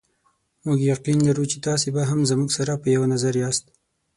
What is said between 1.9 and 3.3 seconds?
به هم زموږ سره په یوه